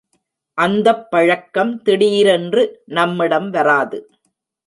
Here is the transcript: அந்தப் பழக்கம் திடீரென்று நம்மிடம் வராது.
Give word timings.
அந்தப் 0.57 1.11
பழக்கம் 1.11 1.81
திடீரென்று 1.81 2.63
நம்மிடம் 2.85 3.49
வராது. 3.49 3.99